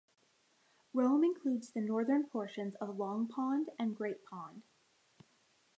[0.95, 4.63] Rome includes the northern portions of Long Pond and Great Pond.